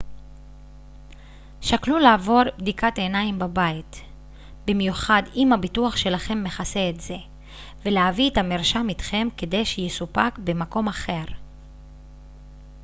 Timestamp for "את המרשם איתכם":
8.31-9.27